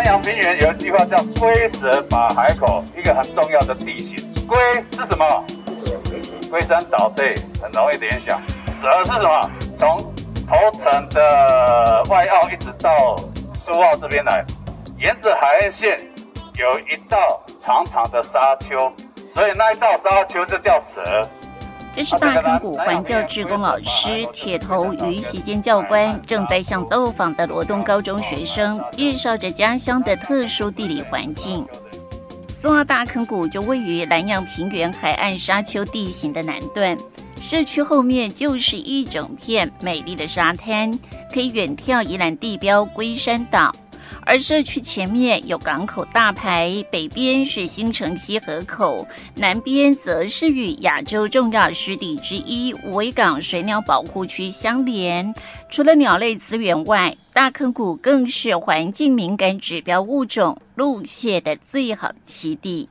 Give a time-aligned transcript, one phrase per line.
[0.00, 4.16] 南洋平原有一句话叫“龟蛇把海口”，一个很重要的地形。
[4.46, 4.56] 龟
[4.92, 5.44] 是什么？
[6.50, 8.40] 龟山岛，对，很容易联想。
[8.40, 9.50] 蛇是什么？
[9.78, 9.98] 从
[10.48, 13.14] 头城的外澳一直到
[13.62, 14.42] 苏澳这边来，
[14.96, 16.00] 沿着海岸线
[16.54, 18.90] 有一道长长的沙丘，
[19.34, 21.28] 所以那一道沙丘就叫蛇。
[21.92, 31.66] 这是大坑谷环教志工老师铁头与席间教官正在向到访的罗东高中学生介绍着家乡的特殊地理环境。
[32.48, 36.96] 苏澳大坑谷就位于南洋平原海岸沙丘地形的南段，
[37.40, 40.98] 社区后面就是一整片美丽的沙滩，
[41.32, 43.74] 可以远眺宜兰地标龟山岛。
[44.22, 55.34] 而社区前面有港口大排，北边是新城溪河口，南边则是与亚洲重要湿地之一维港水鸟保护区相连。
[55.68, 62.88] 除了鸟类资源外，大坑谷更是环境敏感指标物种陆蟹的最好栖地。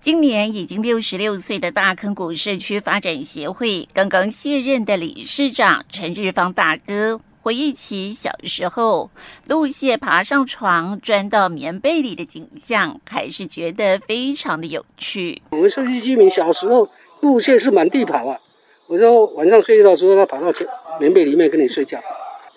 [0.00, 7.20] 今年已经六十六岁的大坑谷社区发展协会刚刚卸任的理事长陈日方大哥。
[7.44, 9.10] 回忆起小时候，
[9.48, 15.42] 陆蟹爬上床钻到棉被里的景象，还是觉得非常的有趣。
[15.50, 16.88] 我们社区居民小时候，
[17.20, 18.40] 陆蟹是满地跑啊。
[18.86, 20.50] 我说晚上睡觉的时候，它跑到
[20.98, 22.00] 棉被里面跟你睡觉。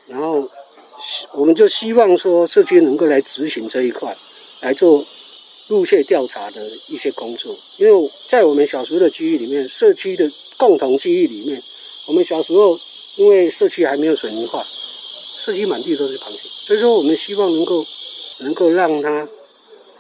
[0.08, 0.49] 然后，
[1.33, 4.15] 我们就希望说社区能够来执行这一块，
[4.61, 5.03] 来做
[5.67, 7.53] 陆蟹调查的一些工作。
[7.80, 10.23] 因为在我们小时候的记忆里面，社区的
[10.58, 11.61] 共同记忆里面，
[12.08, 12.80] 我们小时候
[13.17, 14.63] 因为社区还没有水泥化。
[15.47, 17.81] 社区满地都是螃蟹，所以说我们希望能够
[18.41, 19.25] 能够让它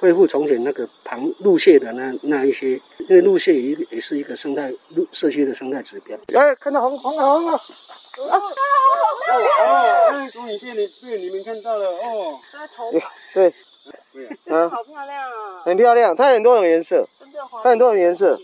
[0.01, 6.17] 恢复从前那个螃陆蟹的那那一些，因为陆蟹也也是一个生态陆社区的生态指标。
[6.37, 7.53] 哎，看到红红红了！
[7.53, 8.35] 啊！
[9.29, 12.37] 哦，那从影片里被你们看到了哦。
[12.51, 13.09] 它头发。
[13.33, 13.53] 对。
[14.51, 15.63] 啊，好漂亮啊！
[15.63, 17.07] 很漂亮，它很多种颜色，
[17.63, 18.37] 它很多种颜色。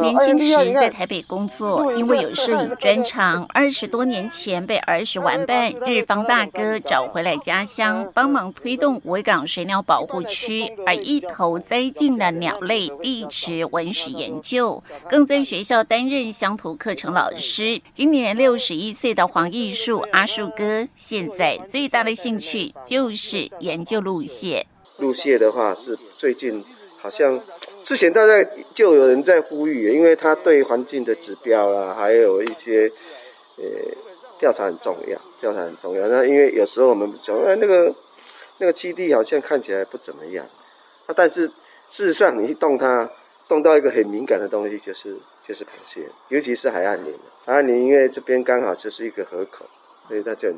[0.00, 17.80] 年轻时在台北工作，因为有摄影专长，二十多年前被儿时玩伴日方大哥找回来家乡，帮忙推动维港水鸟保护区，而一头栽进了鸟类地质文史研究，更在学校担任乡土课程老师。
[17.92, 24.66] 今年六十一岁的黄义树阿树哥，现在最大的兴趣就是研究陆蟹。
[24.98, 26.64] 陆蟹的话是最近
[27.00, 27.40] 好像
[27.88, 28.44] 之前大概
[28.74, 32.86] 就有人在呼吁，因为它对环境的指标啊，还有一些
[33.56, 33.64] 呃
[34.38, 36.06] 调查很重要，调查很重要。
[36.06, 37.90] 那因为有时候我们讲，哎，那个
[38.58, 40.44] 那个基地好像看起来不怎么样，
[41.06, 43.08] 啊，但是事实上你一动它，
[43.48, 45.16] 动到一个很敏感的东西，就是
[45.46, 47.14] 就是螃蟹，尤其是海岸林。
[47.46, 49.64] 海岸林因为这边刚好就是一个河口，
[50.08, 50.52] 所以它就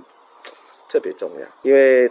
[0.89, 2.11] 特别重要，因为。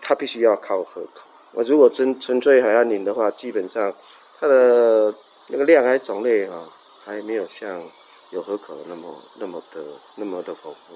[0.00, 1.27] 它必须要靠河口。
[1.52, 3.92] 我如果纯纯粹海岸林的话，基本上
[4.38, 5.12] 它的
[5.48, 6.68] 那个量还种类啊，
[7.04, 7.82] 还没有像
[8.30, 9.80] 有河口那么那么的
[10.16, 10.94] 那么的丰富。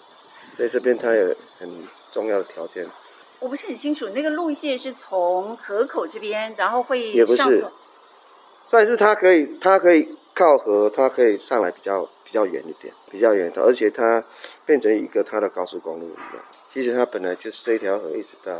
[0.56, 1.68] 所以这边它有很
[2.12, 2.86] 重要的条件。
[3.40, 7.64] 我不是很清楚，那个路线是从河口这边，然后会也不是，
[8.68, 14.22] 算是它可以它可以靠河，它可以上来比较比较远一点，比较远的，而且它
[14.66, 16.44] 变成一个它的高速公路一样。
[16.72, 18.52] 其实它本来就是这条河一直到。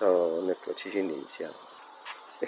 [0.00, 0.08] 到
[0.46, 1.44] 那个七星岭下，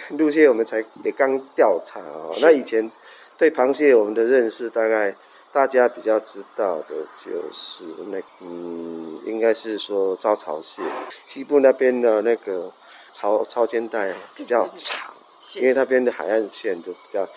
[0.17, 2.35] 陆蟹我们才也刚调查哦。
[2.41, 2.91] 那以前
[3.37, 5.15] 对螃蟹我们的认识，大概
[5.53, 10.83] 大家比较知道的就是那嗯，应该是说招潮蟹，
[11.27, 12.73] 西部那边的那个
[13.13, 15.13] 潮潮间带比较长，
[15.57, 17.29] 因为那边的海岸线就比较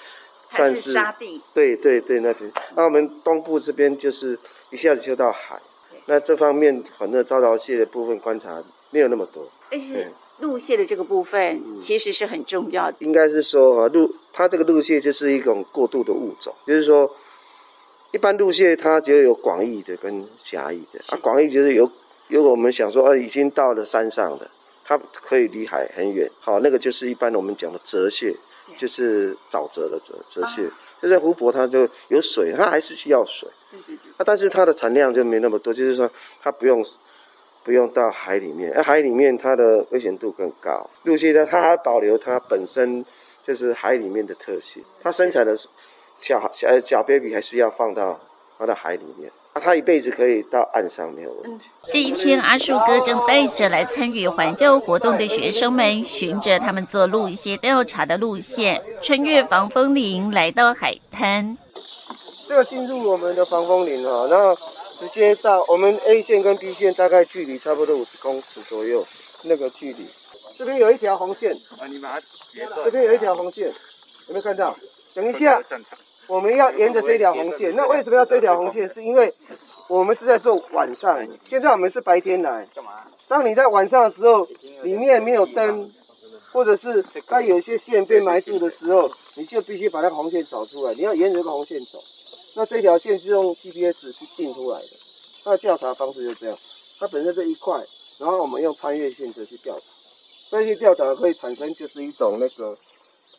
[0.52, 1.42] 算是沙地。
[1.54, 2.50] 对对对，那边。
[2.76, 4.40] 那我们东部这边就是
[4.70, 5.60] 一下子就到海，
[6.06, 9.48] 那这方面反正招潮蟹的部分观察没有那么多。
[9.70, 12.98] 但是陆蟹的这个部分其实是很重要的。
[13.00, 17.10] 应该是说啊，陆它这个陆蟹就是一种过渡的物种，就是说，
[18.12, 21.18] 一般陆蟹它就有广义的跟狭义的啊。
[21.22, 21.90] 广义就是有
[22.28, 24.52] 有我们想说啊，已经到了山上了，
[24.84, 26.30] 它可以离海很远。
[26.42, 28.36] 好，那个就是一般我们讲的泽蟹，
[28.78, 30.70] 就是沼泽的泽泽蟹。
[31.02, 33.48] 就在湖泊，它就有水，它还是需要水。
[34.18, 36.10] 啊，但是它的产量就没那么多，就是说
[36.42, 36.86] 它不用。
[37.66, 40.88] 不用到海里面，而海里面它的危险度更高。
[41.04, 43.04] 陆蟹呢，它还保留它本身
[43.44, 44.84] 就是海里面的特性。
[45.02, 45.58] 它生产的
[46.22, 48.20] 小小小 baby 还是要放到
[48.60, 51.66] 放到海里面，啊，它一辈子可以到岸上没有问题。
[51.92, 61.58] 这一天，阿树哥正带着来参与环教活动的学生们，循着他们做陆蟹调查的路线，穿越防风林来到海滩。
[62.48, 64.56] 这个进入我们的防风林啊，那。
[65.00, 69.06] 直接到我们 A 线跟 B 线大概距离差不多五十公尺左右，
[69.44, 70.06] 那个距离，
[70.58, 72.86] 这边有一条红线，啊，你把它截断。
[72.86, 74.76] 这边有一条红线，有没有看到？
[75.14, 75.62] 等一下，
[76.28, 77.76] 我们要沿着这条红线。
[77.76, 78.88] 那为什么要这条红线？
[78.88, 79.34] 是因为
[79.88, 82.68] 我们是在做晚上，现在我们是白天来。
[82.74, 82.92] 干嘛？
[83.28, 84.48] 当你在晚上的时候，
[84.84, 85.92] 里面没有灯，
[86.54, 90.94] 或者是它有些线被埋住的时候，你就必须把那个红线找出来。
[90.94, 92.00] 你要沿着这个红线走。
[92.56, 94.88] 那这条线是用 GPS 去定出来的。
[95.44, 96.58] 它的调查方式就是这样，
[97.00, 97.80] 它本身这一块，
[98.20, 99.82] 然后我们用穿越线的去调查。
[100.52, 102.78] 这些调查会产生就是一种那个，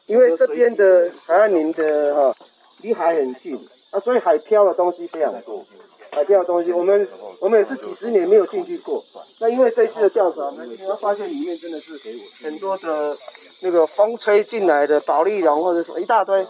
[0.07, 2.37] 因为这边的海岸林的哈
[2.83, 3.57] 离海很近
[3.91, 5.65] 啊，所以海漂的东西非常多。
[6.13, 7.09] 海漂的东西，我们
[7.41, 9.03] 我们也是几十年没有进去过。
[9.39, 10.69] 那因为这一次的调查，我们
[11.01, 11.99] 发现里面真的是
[12.43, 13.17] 很多的
[13.63, 16.47] 那个风吹进来的宝丽龙或者说一大堆，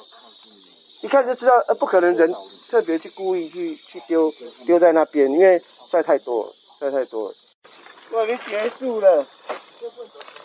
[1.02, 2.32] 一看就知道呃不可能人
[2.68, 4.32] 特别去故意去去丢
[4.66, 7.34] 丢在那边，因为晒太多了，晒太多了。
[8.12, 9.26] 我已经结束了，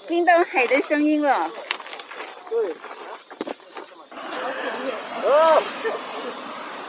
[0.07, 1.49] 听到海的声音了。
[2.49, 2.75] 对。
[5.23, 5.61] 哦，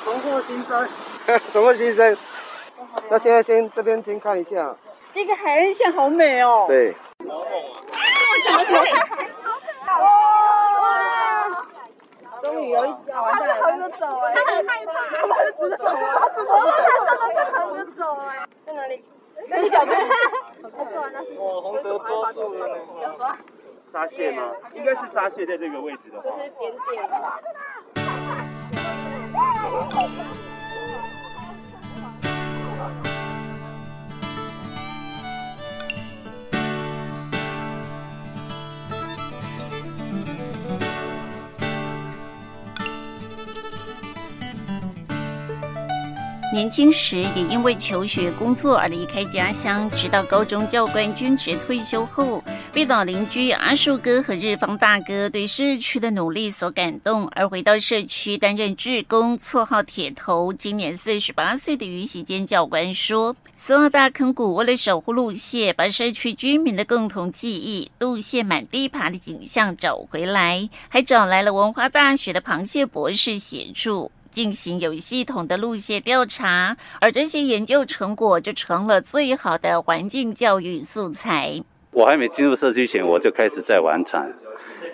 [0.05, 0.89] 重获新生。
[1.53, 2.17] 重获新生。
[3.11, 4.77] 那现在先这边先看一下。
[5.15, 6.67] 这个海岸线好美哦。
[6.69, 6.95] 对。
[8.45, 8.85] 小小哇！
[13.09, 16.51] 他是横着走哎，他很害怕，他是直着走啊，他真的
[17.35, 18.31] 是横着走哎。
[18.65, 19.05] 在哪里？
[19.49, 19.99] 跟你脚边。
[21.39, 22.63] 哦，洪德抓住了。
[23.91, 24.53] 沙蟹吗？
[24.75, 26.23] 应该是沙蟹在这个位置的话。
[26.23, 27.11] 就是点点
[46.53, 52.45] 年轻时也因为求学、工作而离开家乡，直到高中教官军职退休后，
[52.75, 60.53] 被老邻居阿树哥和日方大哥对社区的努力所感动，而回到社区担任志工，绰号铁头。
[60.53, 81.63] 今年四十八岁的于喜坚教官说：“苏澳大坑谷为了守护路蟹，把社区居民的共同记忆——路蟹满地爬的景象找回来，还找来了文化大学的螃蟹博士协助。”进行有系统的路线调查，而这些研究成果就成了最好的环境教育素材。
[81.93, 84.33] 我还没进入社区前，我就开始在玩船。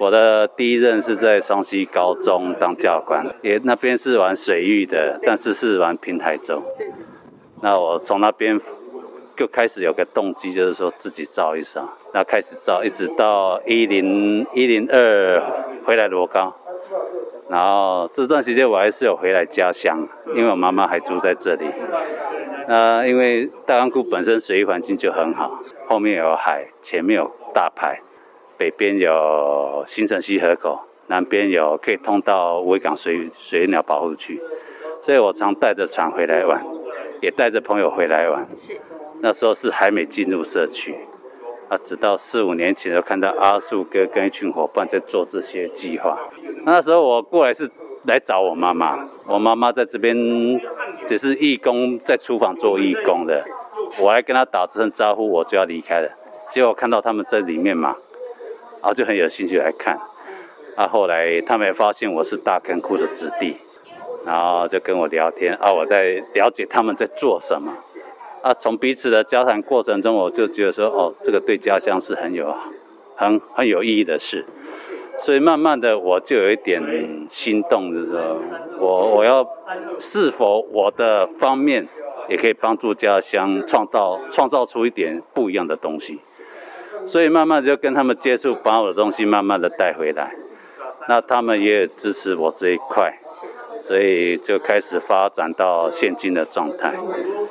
[0.00, 6.62] 我的第一任是在双溪高中当教官，也那边是玩水域的，但是是玩平台舟。
[7.62, 8.60] 那我从那边
[9.36, 15.42] 就开始有个动机，就是说自己造一艘，那开始造，一直到一零一零二
[15.84, 16.54] 回来罗高。
[17.48, 21.64] 然后这段时间我还是有回来家乡，因为我妈妈还住在这里。
[22.66, 27.98] 那因为大坑谷本身水域环境就很好，后面有海，前面有大排，
[28.58, 34.38] 北边有新城溪河口，南边有可以通到维港水水鸟保护区，
[35.00, 36.62] 所以我常带着船回来玩，
[37.22, 38.46] 也带着朋友回来玩。
[39.20, 40.94] 那时候是还没进入社区，
[41.70, 46.18] 啊，直到四五年前就看到阿树哥跟一群伙伴在做这些计划。
[46.64, 47.70] 那时候我过来是
[48.04, 50.16] 来找我妈妈，我妈妈在这边
[51.06, 53.44] 只是义工，在厨房做义工的。
[53.98, 56.08] 我还跟她打声招呼，我就要离开了。
[56.50, 57.96] 结果看到他们在里面嘛，
[58.80, 59.98] 然后就很有兴趣来看。
[60.76, 63.56] 啊，后来他们也发现我是大坑谷的子弟，
[64.24, 65.54] 然后就跟我聊天。
[65.56, 67.72] 啊，我在了解他们在做什么。
[68.42, 72.54] 啊，从彼此的交谈过程中，我就觉得说，哦，这个对家乡是很有、
[73.16, 74.44] 很很有意义的事。
[75.18, 76.80] 所以慢慢的，我就有一点
[77.28, 78.40] 心动，就是说，
[78.78, 79.46] 我我要
[79.98, 81.86] 是否我的方面
[82.28, 86.20] 也可以帮助家乡创造创造出一点不一样的东西。
[87.06, 90.34] 所以慢慢就跟他们接触，把我的东西慢慢的带回来。
[91.08, 93.18] 那他们也支持我这一块。
[93.88, 96.94] 所以就开始发展到现今的状态。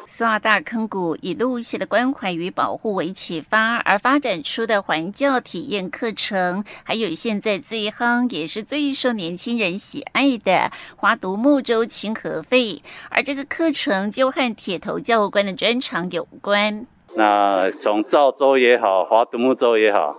[0.06, 12.84] 苏澳大坑谷以陆蟹的关怀与保护为启发而发展出的环教体验课程，还有现在最夯也是最受年轻人喜爱的划独木舟清河费。
[13.10, 16.86] 而这个课程就和铁头教官的专长有关。
[17.16, 20.16] 那从造舟也好，划独木舟也好。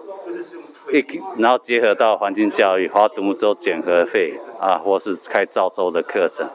[0.92, 1.04] 一，
[1.38, 6.48] 然后结合到环境教育，花独木舟减核废啊，或是开造舟的课程，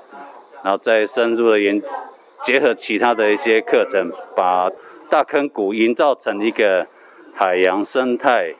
[0.63, 1.81] 然后再深入的研，
[2.43, 4.69] 结合其他的一些课程，把
[5.09, 6.87] 大坑谷营造成一个
[7.33, 8.53] 海洋生态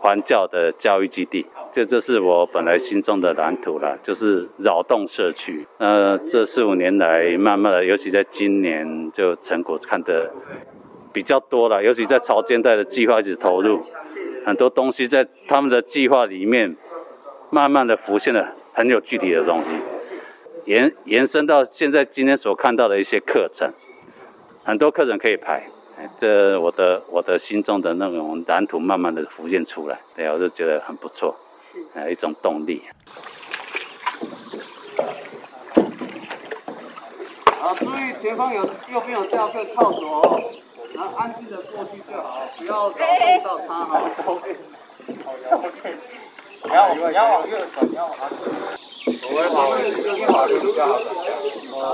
[0.00, 1.46] 环教的教育基地。
[1.72, 5.66] 这这是我本来心中的蓝图了，就是扰动社区。
[5.78, 10.30] 呃，这四五年来，慢慢的，尤其在今年，就成果看得
[11.12, 13.82] 比较多了，尤其在潮间带的计划一直投入。
[14.48, 16.74] 很多东西在他们的计划里面，
[17.50, 19.68] 慢慢的浮现了很有具体的东西，
[20.64, 23.70] 延延伸到现在今天所看到的一些课程，
[24.64, 25.68] 很多课程可以排，
[26.18, 31.36] 这我的我的心中的那种蓝图慢慢的浮现出来，对，我就觉得很不错，
[31.96, 32.80] 有一种动力。
[37.60, 40.52] 好，注意前方有右边有教课靠左，
[40.94, 42.96] 然后安静的过去就好，不要搞
[43.44, 44.02] 到他哈。
[44.26, 44.56] OK，
[45.24, 45.26] 好
[45.56, 45.94] ，OK。
[46.64, 48.34] 你要你要往右转，你要往左。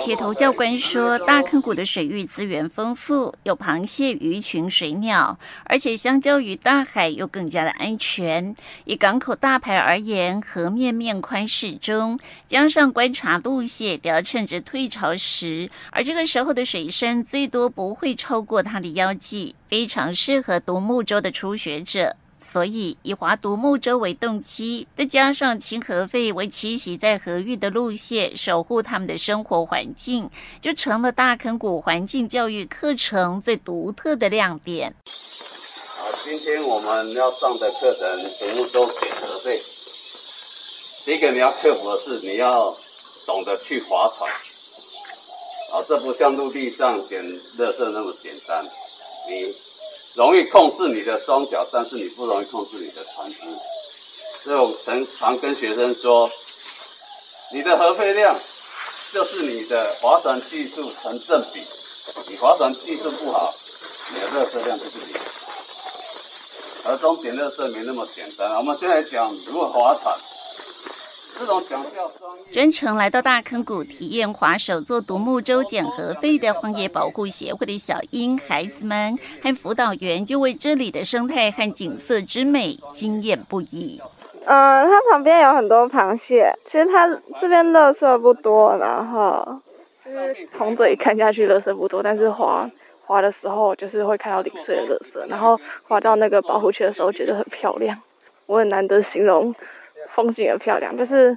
[0.04, 8.54] 铁头教官说，大坑谷的水域资源丰富，有螃蟹、鱼群、水鸟，而且相较于大海又更加的安全。
[8.84, 22.16] 以港口大排而言，河面面宽适中，加上观察路线都要趁着退潮时，而这个时候的水深最多不会超过它的腰际，非常适合独木舟的初学者。
[22.46, 34.94] 所以，以划独木舟为动机，再加上请河废为栖息在河域的路线，守护他们的生活环境，就成了大坑谷环境教育课程最独特的亮点。
[35.06, 38.06] 好，今天我们要上的课程，
[38.38, 39.58] 独木舟捡河废。
[41.06, 42.76] 第一个你要克服的是，你要
[43.26, 44.30] 懂得去划船。
[45.72, 47.24] 啊，这不像陆地上捡
[47.58, 49.73] 垃圾那么简单，你。
[50.14, 53.36] 容易控制你的双脚，但是你不容易控制你的船只。
[54.44, 56.30] 所以我常常跟学生说，
[57.52, 58.38] 你的核废量
[59.12, 61.60] 就是你的划船技术成正比。
[62.28, 63.52] 你划船技术不好，
[64.10, 65.16] 你的热射量就是零。
[66.84, 68.56] 而终点热射没那么简单。
[68.56, 70.14] 我们现在讲如何划船。
[72.52, 84.00] 专程来到大坑谷体验划手做独木舟捡河废的荒野保护协会的小英孩子们和辅导员就为这里的生态和景色之美惊艳不已。
[84.46, 87.08] 嗯，它旁边有很多螃蟹，其实它
[87.40, 89.60] 这边垃圾不多，然后
[90.04, 92.70] 就是从这里看下去垃圾不多，但是划
[93.06, 97.98] 划的时候就是会看到零碎的垃圾，然后划到那个保护区的时候觉得很漂亮，
[98.46, 99.54] 我很难得形容。
[100.14, 101.36] 风景很漂亮，就是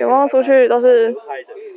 [0.00, 1.14] 远望出去都是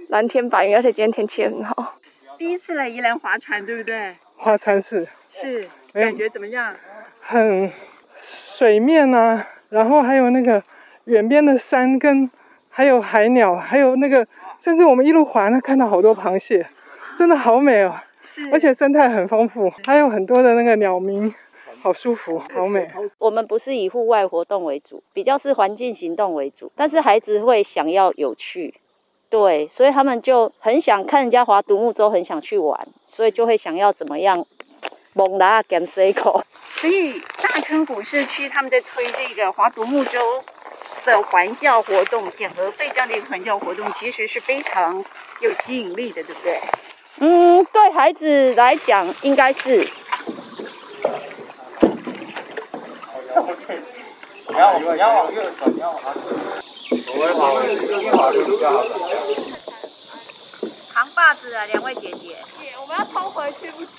[0.09, 1.95] 蓝天白云，而且今天天气很好。
[2.37, 4.15] 第一次来宜兰划船，对不对？
[4.35, 5.07] 划船是。
[5.31, 5.67] 是。
[5.93, 6.75] 感觉怎么样？
[7.21, 7.71] 很
[8.17, 10.63] 水面啊，然后还有那个
[11.05, 12.29] 远边的山跟
[12.69, 14.25] 还有海鸟，还有那个
[14.59, 16.65] 甚至我们一路划呢，看到好多螃蟹，
[17.17, 17.95] 真的好美哦。
[18.23, 18.49] 是。
[18.51, 21.33] 而且生态很丰富，还有很多的那个鸟鸣。
[21.81, 22.89] 好舒服，好美。
[23.17, 26.71] 我们不是以户外活动为主，比较是环境行动为主。
[26.75, 28.73] 但是孩子会想要有趣，
[29.29, 34.45] 对，所以他们就很想看人家划独木舟，很想去玩，所以就会想要怎么样，
[35.13, 36.43] 猛拉 game cycle。
[36.75, 40.19] 所以大坑谷社区他们在推这个划独木舟
[41.05, 45.03] 的环教活动，捡河废这样的一个环教活动，其实是非常
[45.39, 46.59] 有吸引力的，对不对？
[47.21, 49.87] 嗯，对孩子来讲，应该是。
[54.49, 55.99] 你要你要往右转，你要往？
[57.67, 57.69] 右
[58.31, 58.83] 边比较好。
[60.91, 62.35] 扛把子啊，两位姐姐。
[62.59, 63.89] 姐，我们要偷回去不行。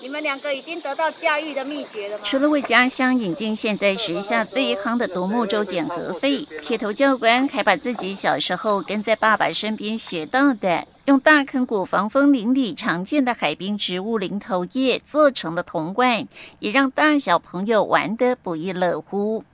[0.00, 2.24] 你们两个已经得到驾驭的秘诀了吗？
[2.24, 16.26] 除了为家乡引进现在时下最夯的独木舟捡河费，铁头教官还把自己小时候跟在爸爸身边学到的，用大坑谷防风林里常见的海滨植物林头叶做成的铜罐，
[16.58, 19.44] 也让大小朋友玩得不亦乐乎。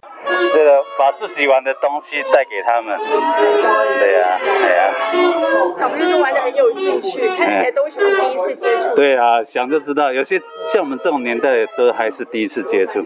[0.55, 4.99] 这个把自己玩的东西带给他们，对呀、啊，对呀、啊。
[5.79, 8.95] 小朋友都玩的很有兴趣，看起来都是第一次接触。
[8.97, 13.05] 对啊，想就知道，有些像我们这种年代都还是第一次接触。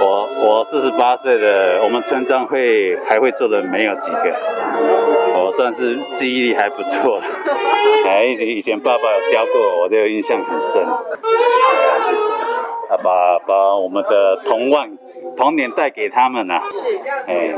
[0.00, 4.34] 我我四十八岁的，我们村庄会还会做的没有几个，
[5.34, 7.20] 我算是记忆力还不错。
[8.06, 10.82] 哎，以前以前爸爸有教过我，我就印象很深。
[10.84, 11.00] 啊，
[13.02, 14.98] 把把我们的童玩。
[15.36, 16.78] 童年带给他们呢、啊，是，
[17.26, 17.52] 哎，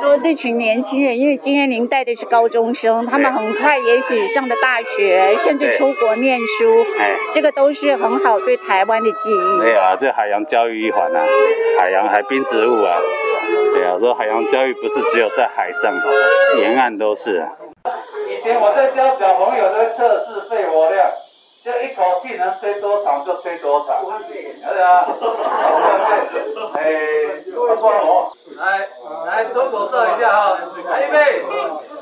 [0.00, 9.60] 说这群年轻人，因为今天您带的是高中生，他们很快也许上的大学，甚至出国念书，哎，这个都是很好对台湾的记忆。
[9.60, 11.24] 对啊，这海洋教育一环啊，
[11.78, 12.98] 海洋海滨植物啊，
[13.74, 15.94] 对啊，说海洋教育不是只有在海上，
[16.60, 17.46] 沿岸都是。
[18.28, 21.06] 以前我在教小朋友在测试肺活量。
[21.64, 25.06] 就一口气能吹多长就吹多长，对啊，
[26.74, 28.86] 哎，不帮我，来
[29.24, 30.58] 来左手照一下哈，
[30.90, 31.42] 来预备，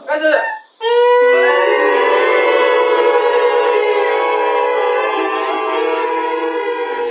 [0.04, 0.42] 开始。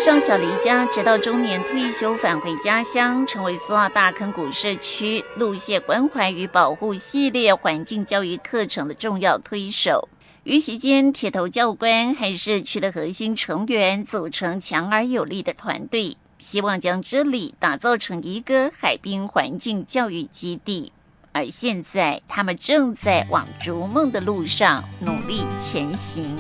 [0.02, 10.10] 上小离家，直到中年退休返回家乡，成为苏澳大坑谷社区路线关怀与保护系列环境教育课程的重要推手。
[10.44, 20.92] 于其间，铁头教官和社区的核心成员组成强而有力的团队，希望将这里打造成一个海滨环境教育基地。
[21.32, 26.36] 而现在，他们正在往逐梦的路上努力前行。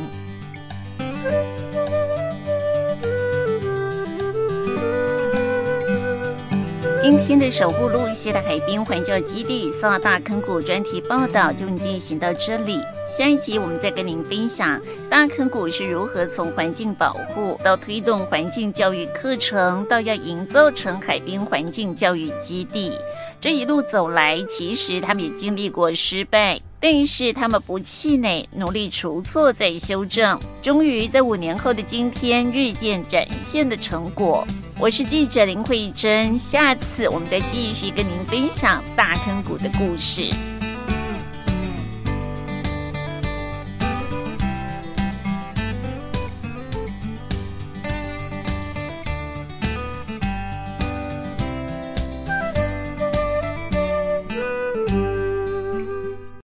[7.01, 12.77] 今天的守护路线的海滨环教基地苏澳大坑谷专题报道就进行到这里。
[13.08, 14.79] 下一集我们再跟您分享
[15.10, 22.91] 大坑谷是如何从环境保护到推动环境教育课程，到要营造成海滨环境教育基地。
[23.39, 34.46] 这一路走来，其实他们也经历过失败，但是他们不气馁，努力除错再修正，终于在五年后的今天，日渐展现的成果。
[34.81, 40.27] 我是记者林慧珍，下次我们再继续跟您分享大坑谷的故事。